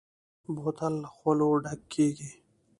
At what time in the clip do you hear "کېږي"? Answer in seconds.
1.93-2.31